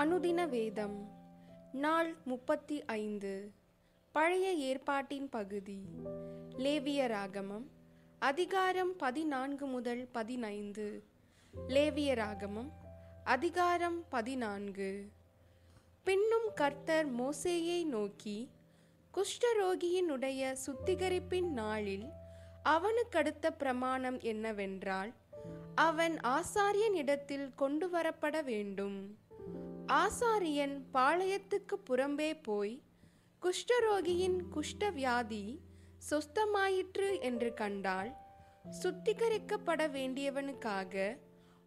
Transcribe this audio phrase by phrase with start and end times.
[0.00, 1.08] அனுதின வேதம்
[1.72, 3.52] நாள் முப்பத்தி ஐந்து.
[4.12, 5.82] பழைய ஏற்பாட்டின் பகுதி
[6.56, 7.66] லேவியராகமம்
[8.18, 11.04] அதிகாரம் பதினான்கு முதல் பதினைந்து.
[11.68, 12.70] லேவியராகமம்
[13.24, 15.08] அதிகாரம் பதினான்கு.
[16.04, 18.48] பின்னும் கர்த்தர் மோசேயை நோக்கி
[19.14, 22.08] குஷ்டரோகியினுடைய சுத்திகரிப்பின் நாளில்
[22.64, 25.12] அவனுக்கடுத்த பிரமாணம் என்னவென்றால்
[25.74, 29.16] அவன் ஆசாரியனிடத்தில் கொண்டு வரப்பட வேண்டும்.
[29.86, 32.82] ஆசாரியன் பாளையத்துக்கு புறம்பே போய்
[33.42, 35.60] குஷ்டரோகியின் குஷ்ட வியாதி
[36.10, 38.16] சொஸ்தமாயிற்று என்று கண்டால்
[38.82, 41.18] சுத்திகரிக்கப்பட வேண்டியவனுக்காக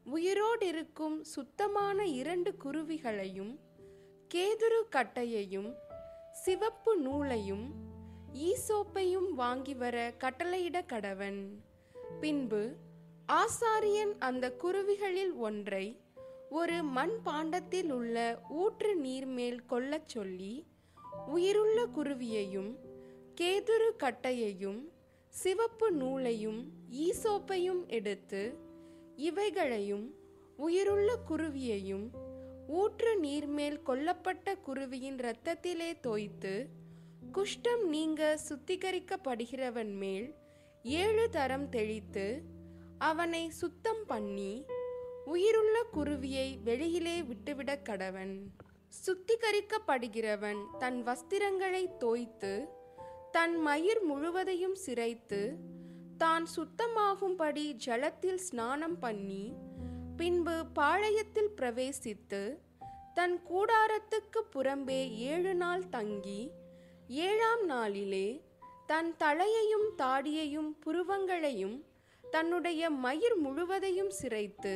[0.05, 3.59] உயிரோடிருக்கும் சுத்தமான இரண்டு குருவிகளையும்
[4.33, 5.73] கேதுரு கட்டையையும்
[6.31, 7.73] சிவப்பு நூலையும்
[8.33, 11.47] ஈசோப்பையும் வாங்கி வர கட்டளையிட கடவன்.
[12.19, 12.75] பின்பு
[13.27, 15.99] ஆசாரியன் அந்த குருவிகளில் ஒன்றை
[16.55, 18.17] ஒரு மண் பாண்டத்தில் உள்ள
[18.55, 20.53] ஊற்று நீர் மேல் கொள்ளச் சொல்லி
[21.29, 22.71] உயிருள்ள குருவியையும்
[23.35, 24.81] கேதுரு கட்டையையும்
[25.33, 26.59] சிவப்பு நூலையும்
[26.99, 28.43] ஈசோப்பையும் எடுத்து
[29.21, 30.05] இவைகளையும்
[30.59, 32.05] உயிருள்ள குருவியையும்
[32.73, 36.53] ஊற்று நீர்மேல் கொல்லப்பட்ட குருவியின் இரத்தத்திலே தோய்த்து
[37.31, 40.27] குஷ்டம் நீங்க சுத்திகரிக்கப்படுகிறவன் மேல்
[40.97, 42.25] ஏழு தரம் தெளித்து
[43.01, 44.51] அவனை சுத்தம் பண்ணி
[45.25, 48.35] உயிருள்ள குருவியை வெளியிலே விட்டுவிடக் கடவன்.
[49.05, 52.67] சுத்திகரிக்கப்படுகிறவன் தன் வஸ்திரங்களை தோய்த்து
[53.31, 55.55] தன் மயிர் முழுவதையும் சிரைத்து
[56.17, 59.53] தான் சுத்தமாகும்படி ஜலத்தில் ஸ்நானம் பண்ணி
[60.17, 62.57] பின்பு பாளையத்தில் பிரவேசித்து
[63.13, 66.51] தன் கூடாரத்துக்கு புறம்பே ஏழு நாள் தங்கி
[67.07, 68.27] ஏழாம் நாளிலே
[68.85, 71.77] தன் தலையையும் தாடியையும் புருவங்களையும்
[72.31, 74.75] தன்னுடைய மயிர் முழுவதையும் சிரைத்து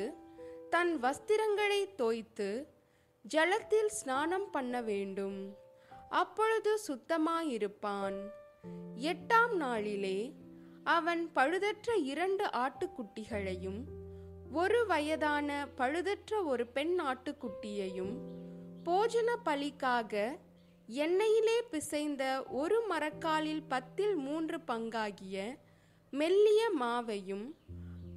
[0.69, 2.67] தன் வஸ்திரங்களை தோய்த்து
[3.27, 5.55] ஜலத்தில் ஸ்நானம் பண்ண வேண்டும்.
[6.09, 8.17] அப்பொழுது சுத்தமாயிருப்பான்.
[8.95, 10.33] எட்டாம் நாளிலே
[10.83, 13.81] அவன் பழுதற்ற இரண்டு ஆட்டுக்குட்டிகளையும்
[14.51, 18.13] ஒரு வயதான பழுதற்ற ஒரு பெண் ஆட்டுக்குட்டியையும்
[18.85, 20.37] போஜன பலிக்காக
[20.89, 25.57] எண்ணெயிலே பிசைந்த ஒரு மரக்காலில் பத்தில் மூன்று பங்காகிய
[26.11, 27.47] மெல்லிய மாவையும்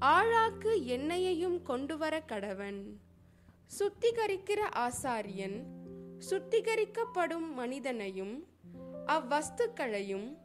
[0.05, 2.97] ஆழாக்கு எண்ணெயையும் கொண்டு வர கடவன்.
[3.79, 5.65] சுத்திகரிக்கிற ஆசாரியன்
[6.31, 8.47] சுத்திகரிக்கப்படும் மனிதனையும்
[9.07, 10.39] அவ்வஸ்துக்களையும்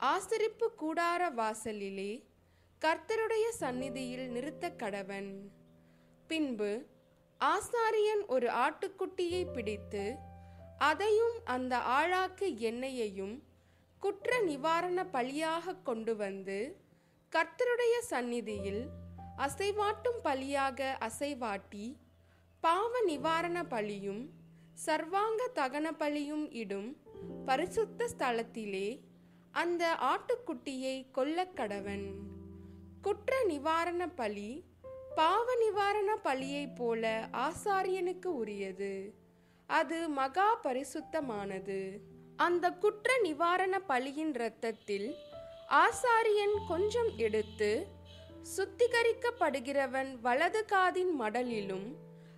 [0.00, 2.26] ஆசரிப்பு கூடார வாசலிலே
[2.80, 5.48] கர்த்தருடைய சந்நிதியில் நிறுத்த கடவன்.
[6.26, 6.86] பின்பு
[7.40, 10.14] ஆசாரியன் ஒரு ஆட்டுக்குட்டியை பிடித்து
[10.78, 13.42] அதையும் அந்த ஆழாக்கு எண்ணெயையும்
[13.98, 16.76] குற்ற நிவாரண பலியாக கொண்டு வந்து
[17.32, 18.90] கர்த்தருடைய சந்நிதியில்
[19.42, 21.96] அசைவாட்டும் பலியாக அசைவாட்டி
[22.60, 24.30] பாவ நிவாரண பலியும்
[24.86, 26.96] சர்வாங்க தகன பலியும் இடும்
[27.46, 29.00] பரிசுத்த ஸ்தலத்திலே
[29.50, 32.12] அந்த ஆட்டுக்குட்டியை கொல்லக் கடவன்.
[33.02, 34.64] குற்ற நிவாரண பலி
[35.14, 39.14] பாவ நிவாரண பலியைப் போல ஆசாரியனுக்கு உரியது.
[39.66, 41.98] அது மகா பரிசுத்தமானது.
[42.36, 45.14] அந்த குற்ற நிவாரண பலியின் இரத்தத்தில்
[45.68, 48.00] ஆசாரியன் கொஞ்சம் எடுத்து
[48.44, 51.96] சுத்திகரிக்கப்படுகிறவன் வலது காதின் மடலிலும்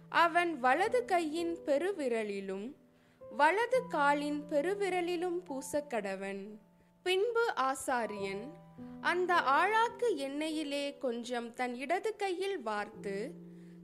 [0.09, 2.75] அவன் வலது கையின் பெருவிரலிலும்
[3.21, 6.59] வலது காலின் பெருவிரலிலும் பூசக்கடவன்.
[7.03, 8.53] பின்பு ஆசாரியன்
[9.01, 13.31] அந்த ஆழாக்கு எண்ணெயிலே கொஞ்சம் தன் இடது கையில் வார்த்து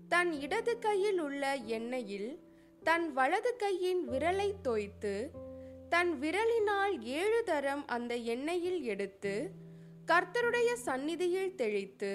[0.08, 2.40] தன் இடது கையில் உள்ள எண்ணெயில்
[2.80, 5.30] தன் வலது கையின் விரலை தோய்த்து
[5.88, 9.50] தன் விரலினால் ஏழு தரம் அந்த எண்ணெயில் எடுத்து
[10.10, 12.12] கர்த்தருடைய சந்நிதியில் தெளித்து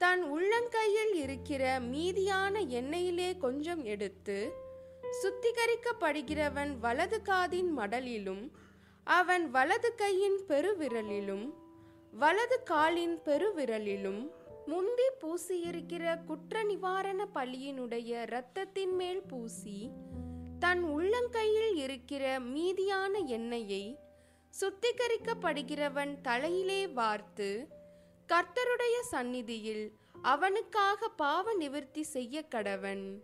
[0.00, 4.38] தன் உள்ளங்கையில் இருக்கிற மீதியான எண்ணெயிலே கொஞ்சம் எடுத்து
[5.18, 8.44] சுத்திகரிக்கப்படுகிறவன் வலது காதின் மடலிலும்
[9.06, 11.46] அவன் வலது கையின் பெருவிரலிலும்
[12.12, 14.22] வலது காலின் பெருவிரலிலும்
[14.66, 19.78] முந்தி பூசியிருக்கிற குற்ற நிவாரண பலியினுடைய இரத்தத்தின் மேல் பூசி
[20.58, 23.84] தன் உள்ளங்கையில் இருக்கிற மீதியான எண்ணெயை
[24.60, 27.68] சுத்திகரிக்கப்படுகிறவன் தலையிலே வார்த்து
[28.28, 29.92] கர்த்தருடைய சந்நிதியில்
[30.22, 33.22] அவனுக்காக பாவ நிவர்த்தி செய்ய கடவன்.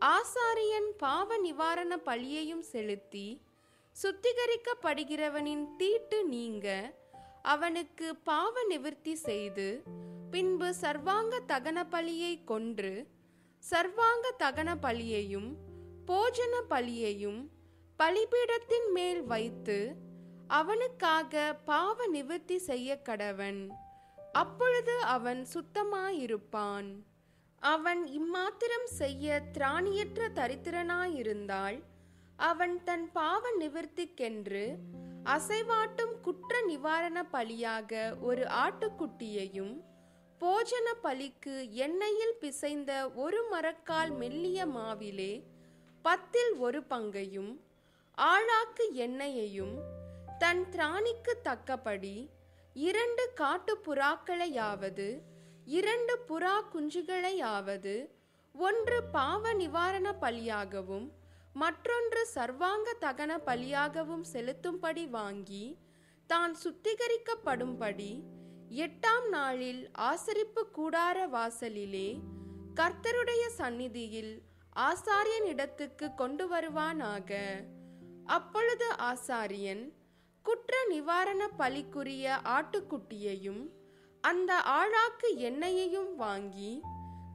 [0.00, 3.40] ஆசாரியன் பாவ நிவாரண பலியையும் செலுத்தி
[3.96, 6.92] சுத்திகரிக்கப்படுகிறவனின் தீட்டு நீங்க
[7.42, 9.82] அவனுக்கு பாவ நிவர்த்தி செய்து
[10.30, 13.06] பின்பு சர்வாங்க தகன பலியை கொன்று
[13.62, 15.56] சர்வாங்க தகன பலியையும்
[16.06, 17.40] போஜன பலியையும்
[17.98, 19.96] பலிபீடத்தின் மேல் வைத்து
[20.48, 23.68] அவனுக்காக பாவ நிவர்த்தி செய்ய கடவன்
[24.32, 27.04] அப்பொழுது அவன் சுத்தமாயிருப்பான்.
[27.58, 31.82] அவன் இம்மாத்திரம் செய்ய திராணியற்ற தரித்திரனாயிருந்தால்
[32.36, 34.78] அவன் தன் பாவ நிவர்த்திக்கென்று
[35.24, 39.84] அசைவாட்டும் குற்ற நிவாரண பலியாக ஒரு ஆட்டுக்குட்டியையும்
[40.40, 45.44] போஜன பலிக்கு எண்ணெயில் பிசைந்த ஒரு மரக்கால் மெல்லிய மாவிலே
[46.02, 47.60] பத்தில் ஒரு பங்கையும்
[48.18, 49.95] ஆழாக்கு எண்ணெயையும்
[50.38, 52.30] தன் திராணிக்கு தக்கபடி
[52.74, 55.06] இரண்டு காட்டு புறாக்களையாவது
[55.64, 57.94] இரண்டு புறா குஞ்சுகளையாவது
[58.54, 61.06] ஒன்று பாவ நிவாரண பலியாகவும்
[61.52, 65.78] மற்றொன்று சர்வாங்க தகன பலியாகவும் செலுத்தும்படி வாங்கி
[66.26, 68.12] தான் சுத்திகரிக்கப்படும்படி
[68.70, 72.08] எட்டாம் நாளில் ஆசரிப்பு கூடார வாசலிலே
[72.74, 74.42] கர்த்தருடைய சந்நிதியில்
[74.76, 77.30] ஆசாரியனிடத்துக்கு கொண்டு வருவானாக.
[78.24, 79.84] அப்பொழுது ஆசாரியன்
[80.46, 83.62] குற்ற நிவாரண பலிக்குரிய ஆட்டுக்குட்டியையும்
[84.24, 86.72] அந்த ஆழாக்கு எண்ணெயையும் வாங்கி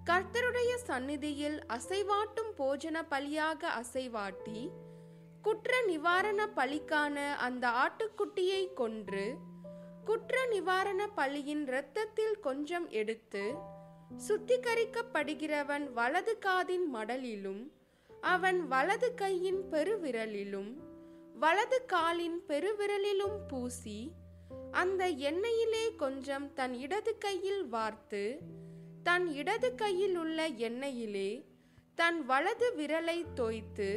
[0.06, 4.62] கர்த்தருடைய சந்நிதியில் அசைவாட்டும் போஜன பலியாக அசைவாட்டி
[5.42, 9.26] குற்ற நிவாரண பலிக்கான அந்த ஆட்டுக்குட்டியை கொன்று
[10.06, 13.44] குற்ற நிவாரண பலியின் இரத்தத்தில் கொஞ்சம் எடுத்து
[14.28, 17.62] சுத்திகரிக்கப்படுகிறவன் வலது காதின் மடலிலும்
[18.24, 20.72] அவன் வலது கையின் பெருவிரலிலும்
[21.42, 24.00] வலது காலின் பெருவிரலிலும் பூசி
[24.72, 28.24] அந்த எண்ணெயிலே கொஞ்சம் தன் இடது கையில் வார்த்து
[29.04, 31.30] தன் இடது கையில் உள்ள எண்ணெயிலே
[31.98, 33.90] தன் வலது விரலை தோய்த்து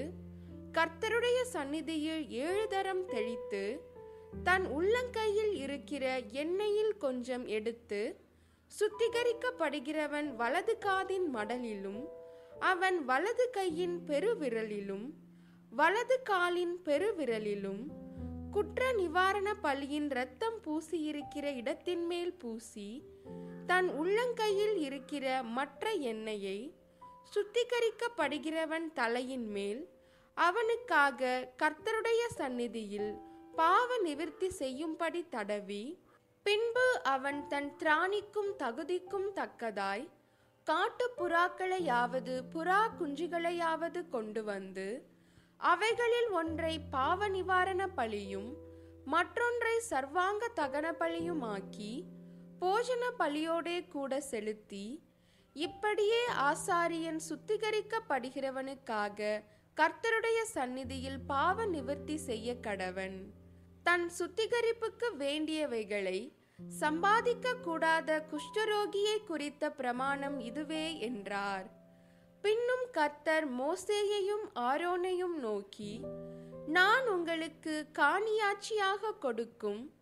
[0.72, 3.64] கர்த்தருடைய சந்நிதியில் ஏழு தரம் தெளித்து
[4.44, 6.04] தன் உள்ளங்கையில் இருக்கிற
[6.42, 8.00] எண்ணெயில் கொஞ்சம் எடுத்து
[8.72, 12.02] சுத்திகரிக்கப்படுகிறவன் வலது காதின் மடலிலும்
[12.64, 15.06] அவன் வலது கையின் பெருவிரலிலும்
[15.74, 17.82] வலது காலின் பெருவிரலிலும்
[18.52, 22.88] குற்ற நிவாரண பலியின் இரத்தம் பூசியிருக்கிற இடத்தின் மேல் பூசி
[23.66, 26.58] தன் உள்ளங்கையில் இருக்கிற மற்ற எண்ணெயை
[27.32, 29.82] சுத்திகரிக்கப்படுகிறவன் தலையின் மேல்
[30.36, 31.22] அவனுக்காக
[31.62, 33.10] கர்த்தருடைய சந்நிதியில்
[33.54, 35.84] பாவ நிவிர்த்தி செய்யும்படி தடவி
[36.46, 40.06] பின்பு அவன் தன் திராணிக்கும் தகுதிக்கும் தக்கதாய்
[40.66, 44.86] காட்டு புறாக்களையாவது புறா குஞ்சுகளையாவது கொண்டு வந்து
[45.60, 48.56] அவைகளில் ஒன்றை பாவ நிவாரண பலியும்
[49.04, 52.04] மற்றொன்றை சர்வாங்க தகன பலியுமாக்கி
[52.60, 55.02] போஜன பலியோடே கூட செலுத்தி
[55.52, 59.42] இப்படியே ஆசாரியன் சுத்திகரிக்கப்படுகிறவனுக்காக
[59.76, 63.32] கர்த்தருடைய சந்நிதியில் பாவ நிவர்த்தி செய்ய கடவன்.
[63.82, 66.32] தன் சுத்திகரிப்புக்கு வேண்டியவைகளை
[66.68, 71.73] சம்பாதிக்க கூடாத குஷ்டரோகியை குறித்த பிரமாணம் இதுவே என்றார்.
[72.44, 76.00] பின்னும் கர்த்தர் மோசேயையும் ஆரோனையும் நோக்கி
[76.66, 79.92] நான் உங்களுக்கு காணியாட்சியாக கொடுக்கும்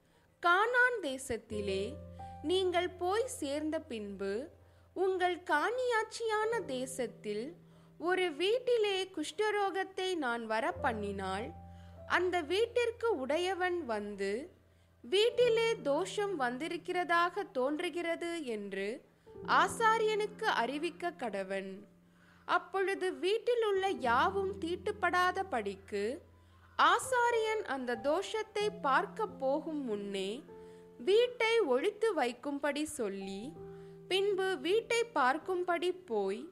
[0.42, 1.94] கானான் தேசத்திலே
[2.42, 4.50] நீங்கள் போய் சேர்ந்த பின்பு
[4.94, 7.56] உங்கள் காணியாட்சியான தேசத்தில்
[7.98, 11.46] ஒரு வீட்டிலே குஷ்டரோகத்தை நான் வர பண்ணினால்
[12.06, 14.50] அந்த வீட்டிற்கு உடையவன் வந்து
[15.00, 19.04] வீட்டிலே தோஷம் வந்திருக்கிறதாக தோன்றுகிறது என்று
[19.48, 21.70] ஆசாரியனுக்கு அறிவிக்க கடவன்.
[22.44, 26.22] அப்பொழுது வீட்டில் உள்ள யாவும் தீட்டுப்படாத படிக்கு
[26.78, 30.42] ஆசாரியன் அந்த தோஷத்தை பார்க்க போகும் முன்னே
[30.98, 33.52] வீட்டை ஒழித்து வைக்கும்படி சொல்லி
[34.08, 36.48] பின்பு வீட்டை பார்க்கும்படி போய்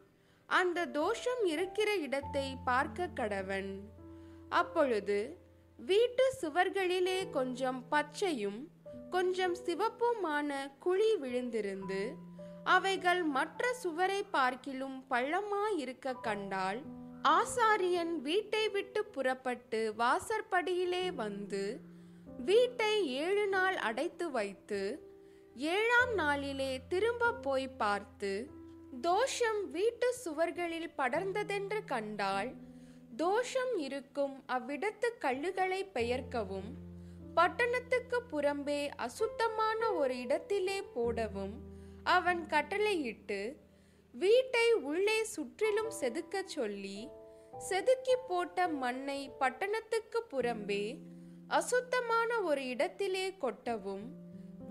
[0.47, 3.79] அந்த தோஷம் இருக்கிற இடத்தை பார்க்க கடவன்.
[4.49, 5.37] அப்பொழுது
[5.76, 8.69] வீட்டு சுவர்களிலே கொஞ்சம் பச்சையும்
[9.11, 12.14] கொஞ்சம் சிவப்புமான குழி விழுந்திருந்து
[12.71, 16.81] அவைகள் மற்ற சுவரை பார்க்கிலும் பள்ளமாயிருக்க கண்டால்
[17.31, 21.65] ஆசாரியன் வீட்டை விட்டு புறப்பட்டு வாசற்படியிலே வந்து
[22.45, 24.83] வீட்டை ஏழு நாள் அடைத்து வைத்து
[25.71, 28.33] ஏழாம் நாளிலே திரும்ப போய் பார்த்து
[29.03, 32.50] தோஷம் வீட்டு சுவர்களில் படர்ந்ததென்று கண்டால்
[33.17, 36.71] தோஷம் இருக்கும் அவ்விடத்து கல்லுகளை பெயர்க்கவும்
[37.35, 41.55] பட்டணத்துக்கு புறம்பே அசுத்தமான ஒரு இடத்திலே போடவும்
[42.04, 43.57] அவன் கட்டளையிட்டு
[44.12, 47.09] வீட்டை உள்ளே சுற்றிலும் செதுக்கச் சொல்லி
[47.59, 50.99] செதுக்கி போட்ட மண்ணை பட்டணத்துக்கு புறம்பே
[51.49, 54.04] அசுத்தமான ஒரு இடத்திலே கொட்டவும்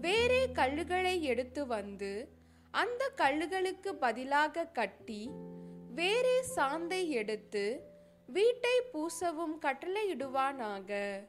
[0.01, 2.29] வேறே கல்லுகளை எடுத்து வந்து
[2.71, 5.29] அந்த கல்லுகளுக்கு பதிலாக கட்டி
[5.95, 7.83] வேறே சாந்தை எடுத்து
[8.27, 11.19] வீட்டை பூசவும் கட்டளையிடுவானாக.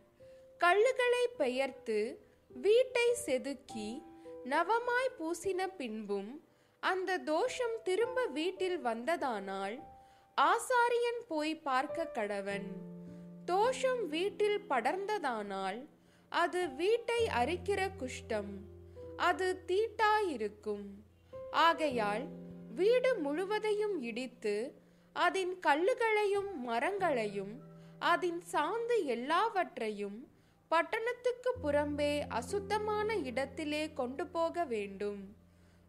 [0.59, 4.03] கல்லுகளை பெயர்த்து வீட்டை செதுக்கி
[4.45, 6.45] நவமாய் பூசின பின்பும்
[6.81, 9.83] அந்த தோஷம் திரும்ப வீட்டில் வந்ததானால்
[10.41, 12.67] ஆசாரியன் போய் பார்க்க கடவன்.
[13.45, 15.89] தோஷம் வீட்டில் படர்ந்ததானால்
[16.29, 18.53] அது வீட்டை அரிக்கிற குஷ்டம்.
[19.17, 20.87] அது தீட்டாயிருக்கும்.
[21.51, 22.27] ஆகையால்
[22.75, 24.81] வீடு முழுவதையும் இடித்து
[25.13, 27.61] அதன் கல்லுகளையும் மரங்களையும்
[27.99, 30.30] அதன் சாந்து எல்லாவற்றையும்
[30.71, 35.37] பட்டணத்துக்கு புறம்பே அசுத்தமான இடத்திலே கொண்டு போக வேண்டும்.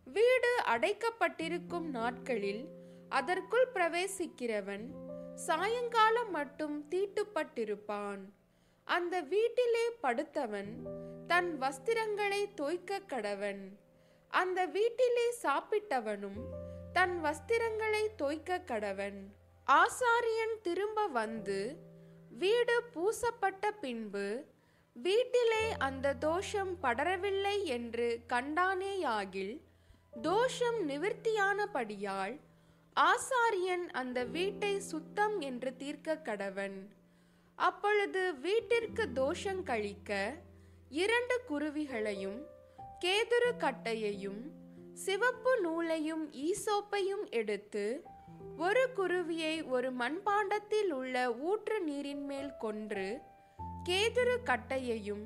[0.03, 2.67] வீடு அடைக்கப்பட்டிருக்கும் நாட்களில்
[3.09, 4.85] அதற்குள் பிரவேசிக்கிறவன்
[5.35, 8.23] சாயங்காலம் மட்டும் தீட்டுப்பட்டிருப்பான்.
[8.83, 10.71] அந்த வீட்டிலே படுத்தவன்
[11.27, 13.61] தன் வஸ்திரங்களை தோய்க்க கடவன்.
[14.27, 16.41] அந்த வீட்டிலே சாப்பிட்டவனும்
[16.93, 19.19] தன் வஸ்திரங்களை தோய்க்க கடவன்.
[19.67, 21.75] ஆசாரியன் திரும்ப வந்து
[22.29, 24.45] வீடு பூசப்பட்ட பின்பு
[24.93, 29.61] வீட்டிலே அந்த தோஷம் படரவில்லை என்று கண்டானேயாகில்
[30.21, 32.39] தோஷம் நிவர்த்தியானபடியால்
[32.95, 36.87] ஆசாரியன் அந்த வீட்டை சுத்தம் என்று தீர்க்க கடவன்.
[37.55, 40.35] அப்பொழுது வீட்டிற்கு தோஷம் கழிக்க
[40.89, 42.39] இரண்டு குருவிகளையும்
[43.05, 44.41] கேதுரு கட்டையையும்
[44.93, 48.03] சிவப்பு நூலையும் ஈசோப்பையும் எடுத்து
[48.57, 53.21] ஒரு குருவியை ஒரு மண்பாண்டத்தில் உள்ள ஊற்று நீரின் மேல் கொன்று
[53.87, 55.23] கேதுரு கட்டையையும்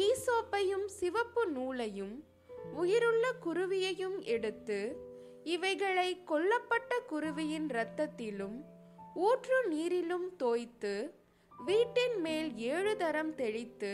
[0.00, 2.16] ஈசோப்பையும் சிவப்பு நூலையும்
[2.74, 4.78] உயிருள்ள குருவியையும் எடுத்து
[5.44, 8.58] இவைகளை கொல்லப்பட்ட குருவியின் இரத்தத்திலும்
[9.22, 10.94] ஊற்று நீரிலும் தோய்த்து
[11.52, 13.92] வீட்டின் மேல் ஏழு தரம் தெளித்து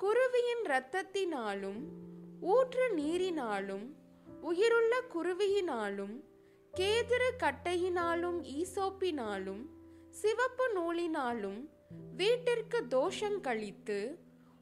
[0.00, 1.82] குருவியின் இரத்தத்தினாலும்
[2.46, 3.86] ஊற்று நீரினாலும்
[4.42, 6.14] உயிருள்ள குருவியினாலும்
[6.74, 9.62] கேதுரு கட்டையினாலும் ஈசோப்பினாலும்
[10.14, 11.60] சிவப்பு நூலினாலும்
[12.16, 14.18] வீட்டிற்கு தோஷம் கழித்து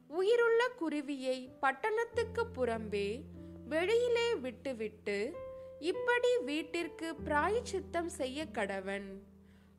[0.07, 3.21] உயிருள்ள குருவியை பட்டணத்துக்கு புறம்பே
[3.67, 5.35] வெளியிலே விட்டுவிட்டு
[5.79, 9.21] இப்படி வீட்டிற்கு பிராயச்சித்தம் செய்ய கடவன்.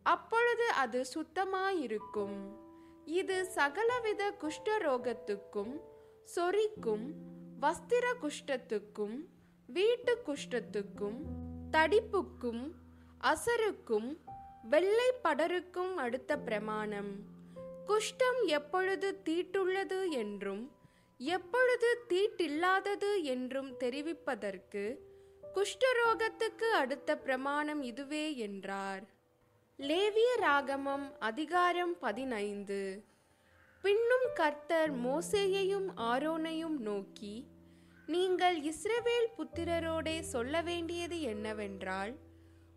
[0.03, 2.39] அப்பொழுது அது சுத்தமாயிருக்கும்.
[3.05, 5.81] இது சகலவித குஷ்டரோகத்துக்கும்
[6.37, 7.13] சொறிக்கும்
[7.61, 9.27] வஸ்திர குஷ்டத்துக்கும்
[9.67, 11.21] வீட்டு குஷ்டத்துக்கும்
[11.71, 12.71] தடிப்புக்கும்
[13.21, 14.17] அசருக்கும்
[14.63, 17.30] வெள்ளை படருக்கும் அடுத்த பிரமாணம்.
[17.91, 20.71] குஷ்டம் எப்பொழுது தீட்டுள்ளது என்றும்
[21.19, 24.99] எப்பொழுது தீட்டில்லாதது என்றும் தெரிவிப்பதற்கு
[25.55, 29.05] குஷ்டரோகத்துக்கு அடுத்த பிரமாணம் இதுவே என்றார்.
[29.79, 33.05] லேவிய ராகமம் அதிகாரம் பதினைந்து.
[33.83, 37.47] பின்னும் கர்த்தர் மோசேயையும் ஆரோனையும் நோக்கி
[38.07, 42.15] நீங்கள் இஸ்ரவேல் புத்திரரோடே சொல்ல வேண்டியது என்னவென்றால்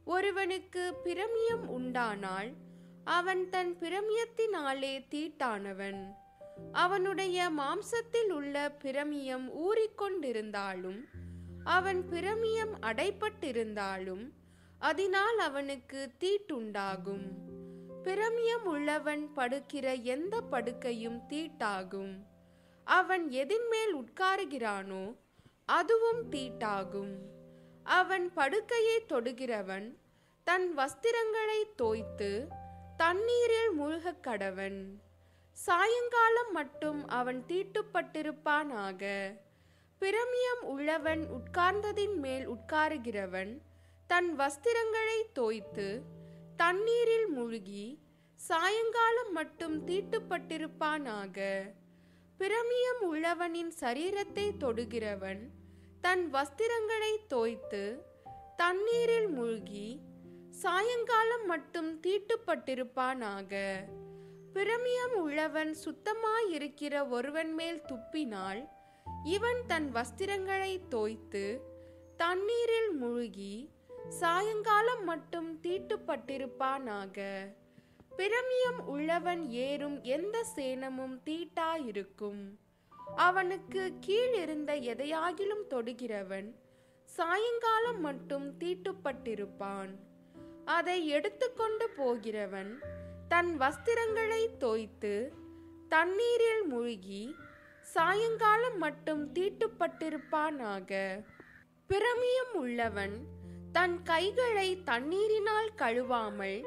[0.06, 2.63] ஒருவனுக்கு பிரமியம் உண்டானால்
[3.04, 6.16] அவன் தன் பிரமியத்தினாலே தீட்டானவன்.
[6.72, 11.04] அவனுடைய மாம்சத்தில் உள்ள பிரமியம் ஊறிக்கொண்டிருந்தாலும்
[11.64, 14.32] அவன் பிரமியம் அடைப்பட்டிருந்தாலும்
[14.80, 17.26] அதனால் அவனுக்கு தீட்டுண்டாகும்.
[18.04, 22.16] பிரமியம் உள்ளவன் படுக்கிற எந்த படுக்கையும் தீட்டாகும்.
[22.84, 25.16] அவன் எதின்மேல் உட்காருகிறானோ
[25.66, 27.16] அதுவும் தீட்டாகும்.
[27.84, 29.98] அவன் படுக்கையை தொடுகிறவன்
[30.44, 32.48] தன் வஸ்திரங்களை தோய்த்து
[33.04, 34.86] தண்ணீரில் மூழ்கக் கடவன்.
[35.52, 39.34] சாயங்காலம் மட்டும் அவன் தீட்டுப்பட்டிருப்பானாக.
[40.00, 43.58] பிரமியம் உள்ளவன் உட்கார்ந்ததின் மேல் உட்காருகிறவன்
[44.08, 46.02] தன் வஸ்திரங்களை தோய்த்து
[46.58, 48.00] தண்ணீரில் மூழ்கி
[48.36, 51.70] சாயங்காலம் மட்டும் தீட்டுப்பட்டிருப்பானாக.
[52.38, 55.48] பிரமியம் உள்ளவனின் சரீரத்தை தொடுகிறவன்
[56.02, 58.02] தன் வஸ்திரங்களை தோய்த்து
[58.56, 60.00] தண்ணீரில் மூழ்கி
[60.54, 63.54] சாயங்காலம் மட்டும் தீட்டுப்பட்டிருப்பானாக?
[64.54, 68.70] பிரமியம் உள்ளவன் சுத்தமாயிருக்கிற ஒருவன் மேல் துப்பினால்
[69.24, 71.60] இவன் தன் வஸ்திரங்களை தோய்த்து
[72.18, 73.70] தண்ணீரில் முழுகி
[74.10, 77.18] சாயங்காலம் மட்டும் தீட்டுப்பட்டிருப்பானாக?
[78.18, 82.44] பிரமியம் உள்ளவன் ஏறும் எந்த சேனமும் தீட்டாயிருக்கும்.
[83.16, 86.56] அவனுக்கு கீழ் இருந்த எதையாகிலும் தொடுகிறவன்
[87.04, 89.94] சாயங்காலம் மட்டும் தீட்டுப்பட்டிருப்பான்.
[90.66, 92.80] அதை எடுத்துக்கொண்டு போகிறவன்
[93.28, 95.34] தன் வஸ்திரங்களை தோய்த்து
[95.90, 97.36] தண்ணீரில் மூழ்கி
[97.82, 100.92] சாயங்காலம் மட்டும் தீட்டுப்பட்டிருப்பானாக.
[101.88, 103.28] பிரமியம் உள்ளவன்
[103.72, 106.64] தன் கைகளை தண்ணீரினால் கழுவாமல்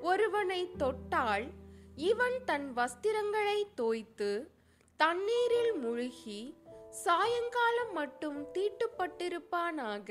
[0.00, 1.46] ஒருவனை தொட்டால்
[1.94, 4.50] இவன் தன் வஸ்திரங்களை தோய்த்து
[4.96, 6.56] தண்ணீரில் மூழ்கி
[6.90, 10.10] சாயங்காலம் மட்டும் தீட்டுப்பட்டிருப்பானாக.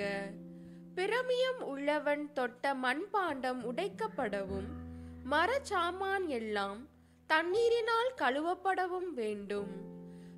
[0.99, 4.67] பிரமியம் உள்ளவன் தொட்ட மண்பாண்டம் உடைக்கப்படவும்
[5.31, 6.87] மரச்சாமான் எல்லாம்
[7.27, 9.67] தண்ணீரினால் கழுவப்படவும் வேண்டும்.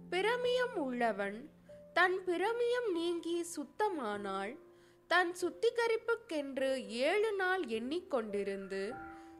[0.09, 1.49] பிரமியம் உள்ளவன்
[1.93, 4.57] தன் பிரமியம் நீங்கி சுத்தமானால்
[5.07, 8.95] தன் சுத்திகரிப்புக்கென்று ஏழு நாள் எண்ணிக்கொண்டிருந்து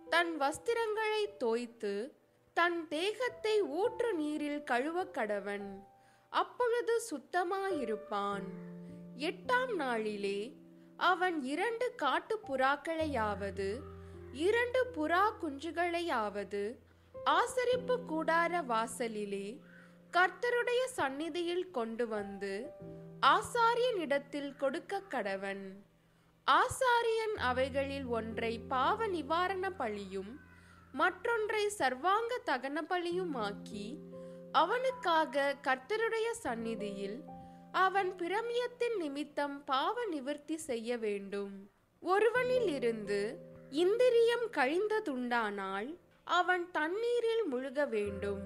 [0.10, 2.12] தன் வஸ்திரங்களை தோய்த்து
[2.54, 5.84] தன் தேகத்தை ஊற்று நீரில் கழுவ கடவன்.
[6.30, 8.44] அப்பொழுது சுத்தமாயிருப்பான்.
[9.18, 10.60] எட்டாம் நாளிலே
[11.02, 13.82] அவன் இரண்டு காட்டு புறாக்களையாவது
[14.32, 16.78] இரண்டு புறா குஞ்சுகளையாவது
[17.26, 19.60] ஆசரிப்பு கூடார வாசலிலே
[20.12, 22.74] கர்த்தருடைய சந்நிதியில் கொண்டு வந்து
[23.22, 25.76] ஆசாரியனிடத்தில் கொடுக்க கடவன்.
[26.48, 30.40] ஆசாரியன் அவைகளில் ஒன்றை பாவ நிவாரண பழியும்
[30.92, 33.98] மற்றொன்றை சர்வாங்க தகன பழியுமாக்கி
[34.52, 37.24] அவனுக்காக கர்த்தருடைய சந்நிதியில்
[37.72, 41.70] அவன் பிரமியத்தின் நிமித்தம் பாவ நிவர்த்தி செய்ய வேண்டும்.
[42.00, 43.38] ஒருவனில் இருந்து
[43.70, 48.42] இந்திரியம் கழிந்ததுண்டானால் அவன் தண்ணீரில் முழுக வேண்டும்.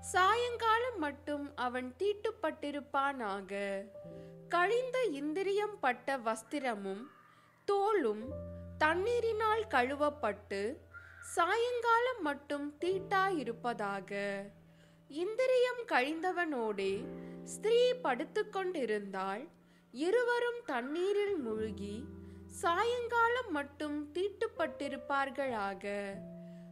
[0.00, 3.82] சாயங்காலம் மட்டும் அவன் தீட்டுப்பட்டிருப்பானாக.
[4.48, 7.02] கழிந்த இந்திரியம் பட்ட வஸ்திரமும்
[7.64, 8.22] தோலும்
[8.78, 10.76] தண்ணீரினால் கழுவப்பட்டு
[11.22, 14.40] சாயங்காலம் மட்டும் தீட்டாயிருப்பதாக.
[15.08, 17.06] இந்திரியம் கழிந்தவனோடே
[17.44, 19.48] ஸ்திரீ படுத்துக்கொண்டிருந்தால்
[19.92, 22.04] இருவரும் தண்ணீரில் மூழ்கி
[22.46, 26.14] சாயங்காலம் மட்டும் தீட்டுப்பட்டிருப்பார்களாக.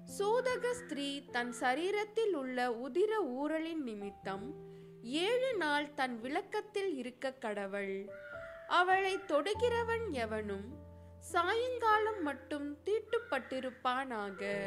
[0.04, 4.54] சோதக ஸ்திரீ தன் சரீரத்தில் உள்ள உதிர ஊரலின் நிமித்தம்
[5.02, 8.10] ஏழு நாள் தன் விளக்கத்தில் இருக்க கடவள்.
[8.68, 10.76] அவளை தொடுகிறவன் எவனும்
[11.20, 14.64] சாயங்காலம் மட்டும் தீட்டுப்பட்டிருப்பானாக.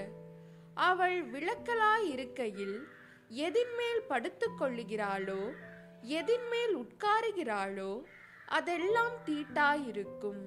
[0.74, 2.88] அவள் விளக்கலாயிருக்கையில்
[3.30, 5.54] எதின்மேல் படுத்துக் கொள்ளுகிறாளோ
[6.02, 8.04] எதின்மேல் உட்காருகிறாளோ
[8.46, 10.42] அதெல்லாம் தீட்டாயிருக்கும்.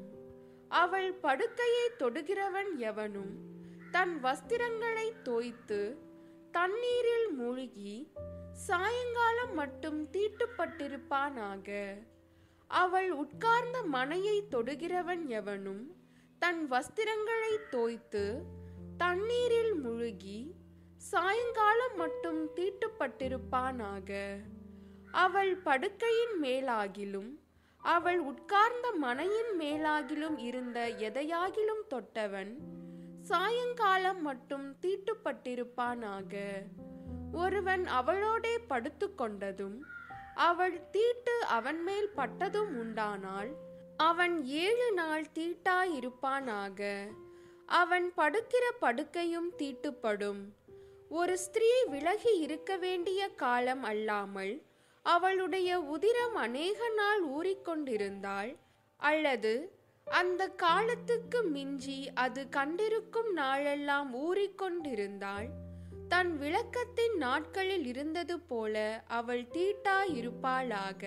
[0.69, 3.35] அவள் படுக்கையை தொடுகிறவன் எவனும்
[3.91, 5.97] தன் வஸ்திரங்களை தோய்த்து
[6.51, 8.13] தண்ணீரில் மூழ்கி
[8.53, 11.95] சாயங்காலம் மட்டும் தீட்டுப்பட்டிருப்பானாக.
[12.67, 15.97] அவள் உட்கார்ந்த மனையை தொடுகிறவன் எவனும்
[16.39, 18.43] தன் வஸ்திரங்களை தோய்த்து
[18.97, 20.55] தண்ணீரில் முழுகி
[21.11, 24.37] சாயங்காலம் மட்டும் தீட்டுப்பட்டிருப்பானாக?
[25.13, 27.31] அவள் படுக்கையின் மேலாகிலும்
[27.77, 32.53] அவள் உட்கார்ந்த மனையின் மேலாகிலும் இருந்த எதையாகிலும் தொட்டவன்
[33.21, 36.35] சாயங்காலம் மட்டும் தீட்டுப்பட்டிருப்பானாக?
[37.33, 39.79] ஒருவன் அவளோடே படுத்துக்கொண்டதும்
[40.35, 43.53] அவள் தீட்டு அவன் மேல் பட்டதும் உண்டானால்
[43.97, 47.09] அவன் ஏழு நாள் தீட்டாயிருப்பானாக?
[47.67, 50.41] அவன் படுக்கிற படுக்கையும் தீட்டுப்படும்.
[51.13, 54.53] ஒரு ஸ்திரீ விலகி இருக்க வேண்டிய காலம் அல்லாமல்
[55.07, 58.57] அவளுடைய உதிரம் அநேக நாள் ஊறிக்கொண்டிருந்தாள்.
[59.01, 59.53] அல்லது
[60.07, 65.49] அந்த காலத்துக்கு மிஞ்சி அது கண்டிருக்கும் நாளெல்லாம் ஊறிக்கொண்டிருந்தாள்.
[66.09, 71.05] தன் விளக்கத்தின் நாட்களில் இருந்தது போல அவள் தீட்டாயிருப்பாளாக.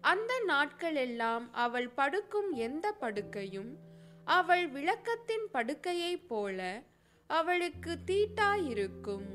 [0.00, 3.70] அந்த நாட்களெல்லாம் அவள் படுக்கும் எந்த படுக்கையும்
[4.24, 6.82] அவள் விளக்கத்தின் படுக்கையைப் போல
[7.26, 9.28] அவளுக்கு தீட்டாயிருக்கும்.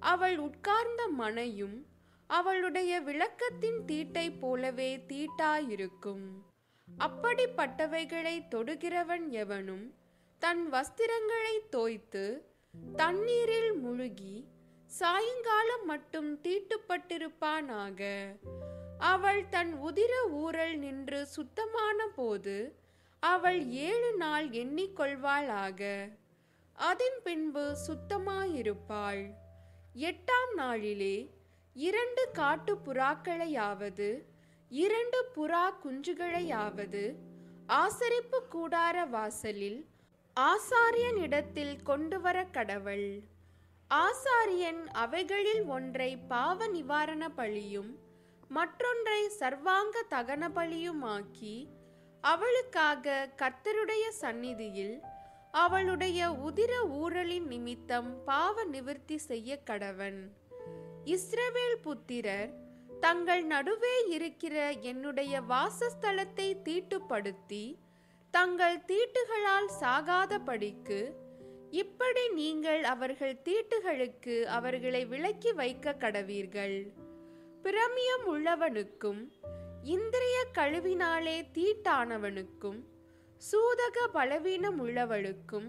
[0.00, 1.86] அவள் உட்கார்ந்த மனையும்
[2.26, 6.26] அவளுடைய விளக்கத்தின் தீட்டை போலவே தீட்டாயிருக்கும்.
[6.98, 9.94] அப்படிப்பட்டவைகளை தொடுகிறவன் எவனும்
[10.38, 12.44] தன் வஸ்திரங்களை தோய்த்து
[12.96, 14.44] தண்ணீரில் முழுகி
[14.86, 18.02] சாயங்காலம் மட்டும் தீட்டுப்பட்டிருப்பானாக.
[18.98, 22.74] அவள் தன் உதிர ஊரல் நின்று சுத்தமான போது
[23.18, 26.10] அவள் ஏழு நாள் எண்ணிக்கொள்வாளாக.
[26.78, 29.30] அதன் பின்பு சுத்தமாயிருப்பாள்.
[29.94, 31.30] எட்டாம் நாளிலே
[31.74, 34.22] இரண்டு காட்டு புறாக்களையாவது
[34.68, 37.16] இரண்டு புறா குஞ்சுகளையாவது
[37.66, 39.86] ஆசரிப்பு கூடார வாசலில்
[40.36, 43.22] ஆசாரியனிடத்தில் கொண்டு வர கடவள்.
[43.90, 47.98] ஆசாரியன் அவைகளில் ஒன்றை பாவ நிவாரண பழியும்
[48.48, 51.68] மற்றொன்றை சர்வாங்க தகன பலியுமாக்கி
[52.20, 55.00] அவளுக்காக கர்த்தருடைய சந்நிதியில்
[55.62, 60.18] அவளுடைய உதிர ஊழலின் நிமித்தம் பாவ நிவர்த்தி செய்ய கடவன்.
[61.04, 62.52] இஸ்ரவேல் புத்திரர்
[63.00, 67.78] தங்கள் நடுவே இருக்கிற என்னுடைய வாசஸ்தலத்தை தீட்டுப்படுத்தி
[68.30, 71.00] தங்கள் தீட்டுகளால் சாகாதபடிக்கு
[71.70, 76.92] இப்படி நீங்கள் அவர்கள் தீட்டுகளுக்கு அவர்களை விலக்கி வைக்க கடவீர்கள்.
[77.62, 79.22] பிரமியம் உள்ளவனுக்கும்
[79.82, 82.80] இந்திரிய கழுவினாலே தீட்டானவனுக்கும்
[83.48, 85.66] சூதக பலவீனம் உள்ளவளுக்கும்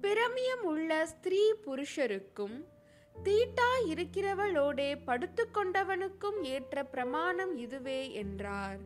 [0.00, 2.56] பிரமியம் உள்ள ஸ்திரீ புருஷருக்கும்
[3.24, 8.80] தீட்டா இருக்கிறவளோடே படுத்துக்கொண்டவனுக்கும் ஏற்ற பிரமாணம் இதுவே என்றார்.